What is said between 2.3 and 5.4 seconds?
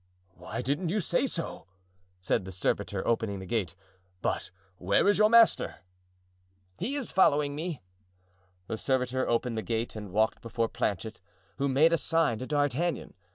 the servitor, opening the gate. "But where is your